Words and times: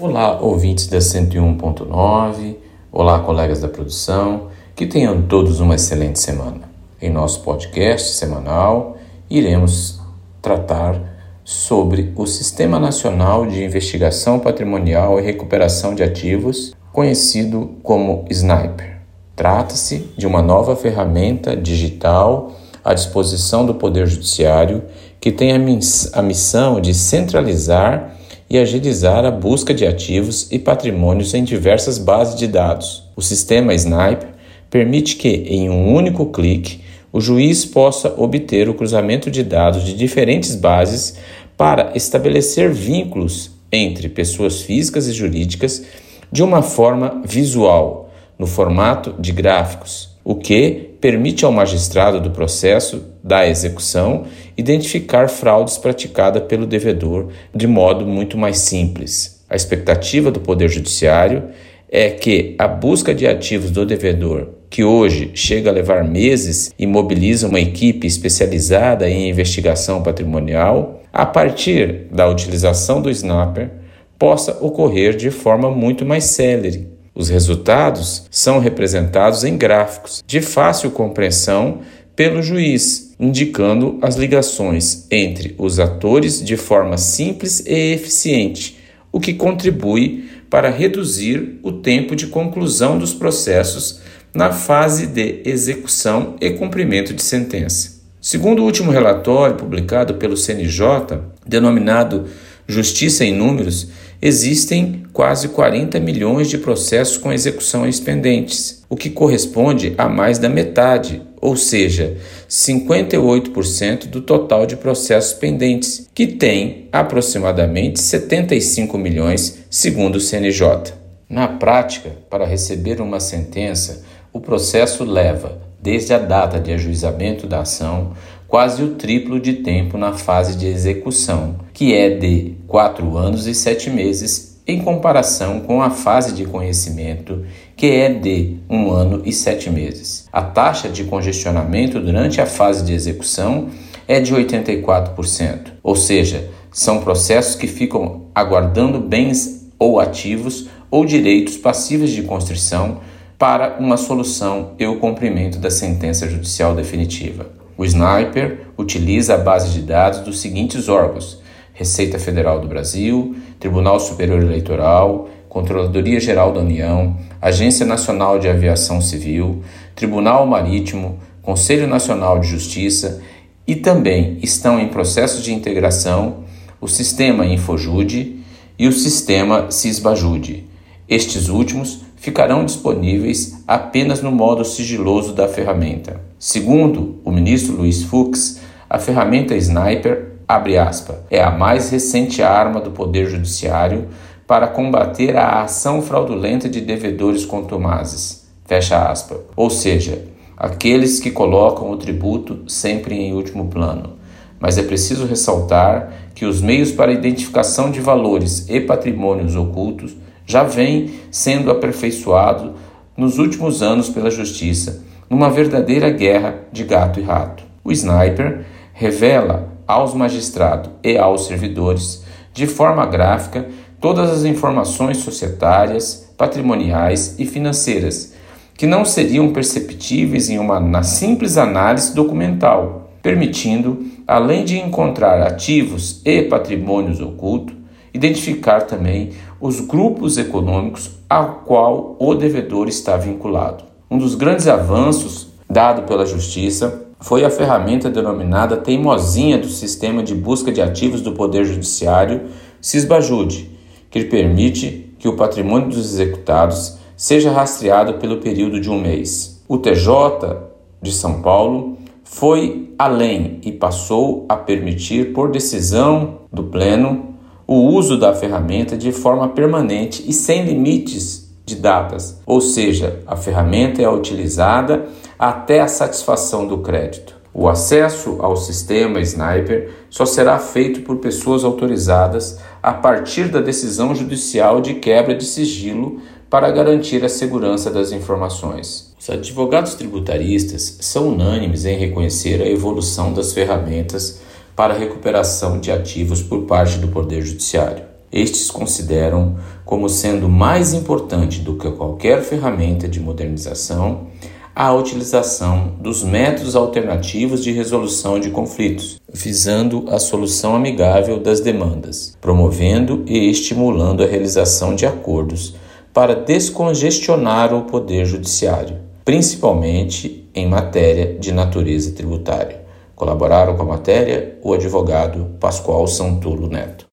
Olá, 0.00 0.38
ouvintes 0.40 0.86
da 0.86 0.98
101.9, 0.98 2.54
olá, 2.92 3.18
colegas 3.18 3.62
da 3.62 3.66
produção, 3.66 4.46
que 4.76 4.86
tenham 4.86 5.22
todos 5.22 5.58
uma 5.58 5.74
excelente 5.74 6.20
semana. 6.20 6.70
Em 7.02 7.10
nosso 7.10 7.40
podcast 7.40 8.14
semanal, 8.14 8.96
iremos 9.28 9.98
tratar 10.40 11.02
sobre 11.42 12.12
o 12.14 12.26
Sistema 12.26 12.78
Nacional 12.78 13.44
de 13.44 13.64
Investigação 13.64 14.38
Patrimonial 14.38 15.18
e 15.18 15.22
Recuperação 15.24 15.96
de 15.96 16.04
Ativos, 16.04 16.76
conhecido 16.92 17.72
como 17.82 18.24
SNIPER. 18.30 19.00
Trata-se 19.34 20.12
de 20.16 20.28
uma 20.28 20.40
nova 20.40 20.76
ferramenta 20.76 21.56
digital 21.56 22.52
à 22.84 22.94
disposição 22.94 23.66
do 23.66 23.74
Poder 23.74 24.06
Judiciário 24.06 24.84
que 25.20 25.32
tem 25.32 25.50
a, 25.50 25.58
miss 25.58 26.14
a 26.14 26.22
missão 26.22 26.80
de 26.80 26.94
centralizar 26.94 28.16
e 28.50 28.58
agilizar 28.58 29.24
a 29.24 29.30
busca 29.30 29.74
de 29.74 29.86
ativos 29.86 30.48
e 30.50 30.58
patrimônios 30.58 31.34
em 31.34 31.44
diversas 31.44 31.98
bases 31.98 32.34
de 32.34 32.46
dados. 32.46 33.04
O 33.14 33.22
sistema 33.22 33.74
Sniper 33.74 34.28
permite 34.70 35.16
que, 35.16 35.28
em 35.28 35.68
um 35.68 35.94
único 35.94 36.26
clique, 36.26 36.80
o 37.12 37.20
juiz 37.20 37.64
possa 37.64 38.14
obter 38.16 38.68
o 38.68 38.74
cruzamento 38.74 39.30
de 39.30 39.42
dados 39.42 39.84
de 39.84 39.94
diferentes 39.94 40.54
bases 40.54 41.16
para 41.56 41.92
estabelecer 41.94 42.72
vínculos 42.72 43.50
entre 43.72 44.08
pessoas 44.08 44.62
físicas 44.62 45.08
e 45.08 45.12
jurídicas 45.12 45.84
de 46.30 46.42
uma 46.42 46.62
forma 46.62 47.22
visual, 47.24 48.10
no 48.38 48.46
formato 48.46 49.14
de 49.18 49.32
gráficos, 49.32 50.10
o 50.22 50.34
que 50.34 50.87
permite 51.00 51.44
ao 51.44 51.52
magistrado 51.52 52.20
do 52.20 52.30
processo 52.30 53.04
da 53.22 53.48
execução 53.48 54.24
identificar 54.56 55.28
fraudes 55.28 55.78
praticadas 55.78 56.42
pelo 56.44 56.66
devedor 56.66 57.28
de 57.54 57.66
modo 57.66 58.04
muito 58.06 58.36
mais 58.36 58.58
simples. 58.58 59.44
A 59.48 59.56
expectativa 59.56 60.30
do 60.30 60.40
Poder 60.40 60.68
Judiciário 60.68 61.44
é 61.90 62.10
que 62.10 62.54
a 62.58 62.68
busca 62.68 63.14
de 63.14 63.26
ativos 63.26 63.70
do 63.70 63.86
devedor, 63.86 64.48
que 64.68 64.84
hoje 64.84 65.30
chega 65.34 65.70
a 65.70 65.72
levar 65.72 66.04
meses 66.04 66.70
e 66.78 66.86
mobiliza 66.86 67.48
uma 67.48 67.60
equipe 67.60 68.06
especializada 68.06 69.08
em 69.08 69.30
investigação 69.30 70.02
patrimonial, 70.02 71.02
a 71.10 71.24
partir 71.24 72.06
da 72.12 72.28
utilização 72.28 73.00
do 73.00 73.10
Snapper, 73.10 73.70
possa 74.18 74.58
ocorrer 74.62 75.16
de 75.16 75.30
forma 75.30 75.70
muito 75.70 76.04
mais 76.04 76.24
célere. 76.24 76.97
Os 77.18 77.28
resultados 77.28 78.26
são 78.30 78.60
representados 78.60 79.42
em 79.42 79.58
gráficos 79.58 80.22
de 80.24 80.40
fácil 80.40 80.92
compreensão 80.92 81.80
pelo 82.14 82.40
juiz, 82.40 83.12
indicando 83.18 83.98
as 84.00 84.14
ligações 84.14 85.04
entre 85.10 85.52
os 85.58 85.80
atores 85.80 86.40
de 86.40 86.56
forma 86.56 86.96
simples 86.96 87.58
e 87.66 87.92
eficiente, 87.92 88.78
o 89.10 89.18
que 89.18 89.34
contribui 89.34 90.30
para 90.48 90.70
reduzir 90.70 91.58
o 91.64 91.72
tempo 91.72 92.14
de 92.14 92.28
conclusão 92.28 92.96
dos 92.96 93.12
processos 93.12 94.00
na 94.32 94.52
fase 94.52 95.08
de 95.08 95.42
execução 95.44 96.36
e 96.40 96.50
cumprimento 96.50 97.12
de 97.12 97.22
sentença. 97.22 97.98
Segundo 98.20 98.62
o 98.62 98.64
último 98.64 98.92
relatório 98.92 99.56
publicado 99.56 100.14
pelo 100.14 100.36
CNJ, 100.36 101.18
denominado 101.44 102.26
Justiça 102.70 103.24
em 103.24 103.34
Números, 103.34 103.88
existem 104.20 105.04
quase 105.10 105.48
40 105.48 105.98
milhões 105.98 106.50
de 106.50 106.58
processos 106.58 107.16
com 107.16 107.32
execução 107.32 107.88
pendentes, 108.04 108.84
o 108.90 108.94
que 108.94 109.08
corresponde 109.08 109.94
a 109.96 110.06
mais 110.06 110.38
da 110.38 110.50
metade, 110.50 111.22
ou 111.40 111.56
seja, 111.56 112.18
58% 112.46 114.06
do 114.08 114.20
total 114.20 114.66
de 114.66 114.76
processos 114.76 115.32
pendentes, 115.32 116.10
que 116.14 116.26
tem 116.26 116.88
aproximadamente 116.92 118.00
75 118.00 118.98
milhões, 118.98 119.60
segundo 119.70 120.16
o 120.16 120.20
CNJ. 120.20 120.92
Na 121.26 121.48
prática, 121.48 122.10
para 122.28 122.44
receber 122.44 123.00
uma 123.00 123.18
sentença, 123.18 124.02
o 124.30 124.40
processo 124.40 125.04
leva, 125.04 125.58
desde 125.80 126.12
a 126.12 126.18
data 126.18 126.60
de 126.60 126.72
ajuizamento 126.72 127.46
da 127.46 127.60
ação, 127.60 128.12
quase 128.48 128.82
o 128.82 128.94
triplo 128.94 129.38
de 129.38 129.52
tempo 129.52 129.98
na 129.98 130.14
fase 130.14 130.56
de 130.56 130.66
execução, 130.66 131.56
que 131.74 131.94
é 131.94 132.08
de 132.08 132.54
4 132.66 133.16
anos 133.16 133.46
e 133.46 133.54
7 133.54 133.90
meses, 133.90 134.58
em 134.66 134.80
comparação 134.80 135.60
com 135.60 135.82
a 135.82 135.90
fase 135.90 136.32
de 136.32 136.46
conhecimento, 136.46 137.44
que 137.76 137.86
é 137.86 138.12
de 138.12 138.56
1 138.68 138.90
ano 138.90 139.22
e 139.24 139.32
7 139.32 139.70
meses. 139.70 140.26
A 140.32 140.42
taxa 140.42 140.88
de 140.88 141.04
congestionamento 141.04 142.00
durante 142.00 142.40
a 142.40 142.46
fase 142.46 142.84
de 142.84 142.94
execução 142.94 143.68
é 144.06 144.18
de 144.18 144.34
84%, 144.34 145.72
ou 145.82 145.94
seja, 145.94 146.48
são 146.72 147.00
processos 147.00 147.54
que 147.54 147.66
ficam 147.66 148.26
aguardando 148.34 148.98
bens 148.98 149.68
ou 149.78 150.00
ativos 150.00 150.68
ou 150.90 151.04
direitos 151.04 151.56
passíveis 151.58 152.10
de 152.10 152.22
construção 152.22 153.00
para 153.38 153.76
uma 153.78 153.96
solução 153.96 154.72
e 154.78 154.86
o 154.86 154.98
cumprimento 154.98 155.58
da 155.58 155.70
sentença 155.70 156.28
judicial 156.28 156.74
definitiva. 156.74 157.57
O 157.78 157.84
Sniper 157.84 158.66
utiliza 158.76 159.36
a 159.36 159.38
base 159.38 159.70
de 159.70 159.82
dados 159.82 160.18
dos 160.18 160.40
seguintes 160.40 160.88
órgãos: 160.88 161.40
Receita 161.72 162.18
Federal 162.18 162.60
do 162.60 162.66
Brasil, 162.66 163.36
Tribunal 163.60 164.00
Superior 164.00 164.42
Eleitoral, 164.42 165.28
Controladoria 165.48 166.18
Geral 166.18 166.52
da 166.52 166.58
União, 166.58 167.16
Agência 167.40 167.86
Nacional 167.86 168.40
de 168.40 168.48
Aviação 168.48 169.00
Civil, 169.00 169.62
Tribunal 169.94 170.44
Marítimo, 170.44 171.20
Conselho 171.40 171.86
Nacional 171.86 172.40
de 172.40 172.48
Justiça 172.48 173.22
e 173.64 173.76
também 173.76 174.38
estão 174.42 174.80
em 174.80 174.88
processo 174.88 175.40
de 175.40 175.54
integração 175.54 176.44
o 176.80 176.88
sistema 176.88 177.46
Infojude 177.46 178.40
e 178.76 178.88
o 178.88 178.92
sistema 178.92 179.70
Cisbajude. 179.70 180.64
Estes 181.08 181.48
últimos 181.48 182.02
ficarão 182.18 182.64
disponíveis 182.64 183.62
apenas 183.66 184.22
no 184.22 184.30
modo 184.30 184.64
sigiloso 184.64 185.32
da 185.32 185.48
ferramenta. 185.48 186.20
Segundo 186.38 187.20
o 187.24 187.30
ministro 187.30 187.76
Luiz 187.76 188.02
Fux, 188.02 188.60
a 188.88 188.98
ferramenta 188.98 189.56
Sniper 189.56 190.28
aspa, 190.48 191.20
é 191.30 191.42
a 191.42 191.50
mais 191.50 191.90
recente 191.90 192.42
arma 192.42 192.80
do 192.80 192.90
Poder 192.90 193.28
Judiciário 193.28 194.08
para 194.46 194.66
combater 194.66 195.36
a 195.36 195.62
ação 195.62 196.00
fraudulenta 196.00 196.68
de 196.68 196.80
devedores 196.80 197.44
contumazes. 197.44 198.48
Fecha 198.64 199.10
aspa. 199.10 199.38
Ou 199.54 199.68
seja, 199.68 200.24
aqueles 200.56 201.20
que 201.20 201.30
colocam 201.30 201.90
o 201.90 201.96
tributo 201.98 202.64
sempre 202.66 203.14
em 203.14 203.34
último 203.34 203.66
plano. 203.66 204.14
Mas 204.58 204.78
é 204.78 204.82
preciso 204.82 205.26
ressaltar 205.26 206.12
que 206.34 206.46
os 206.46 206.62
meios 206.62 206.90
para 206.90 207.12
identificação 207.12 207.90
de 207.90 208.00
valores 208.00 208.68
e 208.68 208.80
patrimônios 208.80 209.54
ocultos 209.54 210.16
já 210.48 210.64
vem 210.64 211.10
sendo 211.30 211.70
aperfeiçoado 211.70 212.72
nos 213.14 213.38
últimos 213.38 213.82
anos 213.82 214.08
pela 214.08 214.30
Justiça, 214.30 215.04
numa 215.28 215.50
verdadeira 215.50 216.08
guerra 216.08 216.60
de 216.72 216.84
gato 216.84 217.20
e 217.20 217.22
rato. 217.22 217.62
O 217.84 217.92
sniper 217.92 218.64
revela 218.94 219.68
aos 219.86 220.14
magistrados 220.14 220.90
e 221.04 221.18
aos 221.18 221.46
servidores, 221.46 222.24
de 222.54 222.66
forma 222.66 223.04
gráfica, 223.04 223.68
todas 224.00 224.30
as 224.30 224.44
informações 224.44 225.18
societárias, 225.18 226.32
patrimoniais 226.38 227.38
e 227.38 227.44
financeiras 227.44 228.32
que 228.74 228.86
não 228.86 229.04
seriam 229.04 229.52
perceptíveis 229.52 230.48
em 230.48 230.58
uma 230.58 230.78
na 230.78 231.02
simples 231.02 231.58
análise 231.58 232.14
documental, 232.14 233.10
permitindo, 233.20 234.06
além 234.24 234.64
de 234.64 234.78
encontrar 234.78 235.42
ativos 235.42 236.22
e 236.24 236.42
patrimônios 236.42 237.20
ocultos, 237.20 237.74
identificar 238.14 238.82
também 238.82 239.30
os 239.60 239.80
grupos 239.80 240.38
econômicos 240.38 241.10
ao 241.28 241.62
qual 241.64 242.16
o 242.18 242.34
devedor 242.34 242.88
está 242.88 243.16
vinculado. 243.16 243.84
Um 244.10 244.16
dos 244.16 244.34
grandes 244.34 244.68
avanços 244.68 245.48
dado 245.68 246.02
pela 246.02 246.24
Justiça 246.24 247.06
foi 247.20 247.44
a 247.44 247.50
ferramenta 247.50 248.08
denominada 248.08 248.76
teimosinha 248.76 249.58
do 249.58 249.68
Sistema 249.68 250.22
de 250.22 250.34
Busca 250.34 250.70
de 250.70 250.80
Ativos 250.80 251.20
do 251.20 251.32
Poder 251.32 251.64
Judiciário, 251.64 252.42
SISBAJUDE, 252.80 253.70
que 254.08 254.24
permite 254.24 255.12
que 255.18 255.28
o 255.28 255.36
patrimônio 255.36 255.88
dos 255.88 256.12
executados 256.12 256.96
seja 257.16 257.50
rastreado 257.50 258.14
pelo 258.14 258.38
período 258.38 258.80
de 258.80 258.88
um 258.88 259.00
mês. 259.00 259.62
O 259.68 259.76
TJ 259.76 260.68
de 261.02 261.12
São 261.12 261.42
Paulo 261.42 261.98
foi 262.22 262.94
além 262.96 263.58
e 263.62 263.72
passou 263.72 264.46
a 264.48 264.56
permitir, 264.56 265.32
por 265.32 265.50
decisão 265.50 266.38
do 266.52 266.64
Pleno, 266.64 267.34
o 267.70 267.82
uso 267.82 268.18
da 268.18 268.34
ferramenta 268.34 268.96
de 268.96 269.12
forma 269.12 269.50
permanente 269.50 270.24
e 270.26 270.32
sem 270.32 270.64
limites 270.64 271.52
de 271.66 271.76
datas, 271.76 272.40
ou 272.46 272.62
seja, 272.62 273.20
a 273.26 273.36
ferramenta 273.36 274.00
é 274.00 274.08
utilizada 274.08 275.06
até 275.38 275.82
a 275.82 275.86
satisfação 275.86 276.66
do 276.66 276.78
crédito. 276.78 277.36
O 277.52 277.68
acesso 277.68 278.38
ao 278.40 278.56
sistema 278.56 279.20
Sniper 279.20 279.90
só 280.08 280.24
será 280.24 280.58
feito 280.58 281.02
por 281.02 281.18
pessoas 281.18 281.62
autorizadas 281.62 282.58
a 282.82 282.94
partir 282.94 283.48
da 283.48 283.60
decisão 283.60 284.14
judicial 284.14 284.80
de 284.80 284.94
quebra 284.94 285.34
de 285.34 285.44
sigilo 285.44 286.22
para 286.48 286.70
garantir 286.70 287.22
a 287.22 287.28
segurança 287.28 287.90
das 287.90 288.12
informações. 288.12 289.14
Os 289.20 289.28
advogados 289.28 289.94
tributaristas 289.94 290.98
são 291.02 291.28
unânimes 291.28 291.84
em 291.84 291.98
reconhecer 291.98 292.62
a 292.62 292.68
evolução 292.68 293.34
das 293.34 293.52
ferramentas 293.52 294.40
para 294.78 294.94
recuperação 294.94 295.80
de 295.80 295.90
ativos 295.90 296.40
por 296.40 296.60
parte 296.60 296.98
do 296.98 297.08
Poder 297.08 297.42
Judiciário. 297.42 298.04
Estes 298.30 298.70
consideram 298.70 299.56
como 299.84 300.08
sendo 300.08 300.48
mais 300.48 300.94
importante 300.94 301.58
do 301.62 301.74
que 301.76 301.90
qualquer 301.90 302.42
ferramenta 302.42 303.08
de 303.08 303.18
modernização 303.18 304.28
a 304.76 304.92
utilização 304.92 305.94
dos 306.00 306.22
métodos 306.22 306.76
alternativos 306.76 307.64
de 307.64 307.72
resolução 307.72 308.38
de 308.38 308.50
conflitos, 308.50 309.20
visando 309.34 310.04
a 310.10 310.20
solução 310.20 310.76
amigável 310.76 311.40
das 311.40 311.58
demandas, 311.58 312.38
promovendo 312.40 313.24
e 313.26 313.50
estimulando 313.50 314.22
a 314.22 314.26
realização 314.28 314.94
de 314.94 315.04
acordos 315.04 315.74
para 316.14 316.36
descongestionar 316.36 317.74
o 317.74 317.82
poder 317.82 318.26
judiciário, 318.26 318.98
principalmente 319.24 320.48
em 320.54 320.68
matéria 320.68 321.36
de 321.36 321.50
natureza 321.50 322.12
tributária. 322.12 322.86
Colaboraram 323.18 323.76
com 323.76 323.82
a 323.82 323.86
matéria 323.86 324.56
o 324.62 324.72
advogado 324.72 325.56
Pascoal 325.58 326.06
Santulo 326.06 326.68
Neto. 326.68 327.04